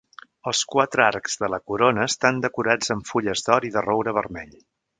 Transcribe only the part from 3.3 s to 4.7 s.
d'or i de roure vermell.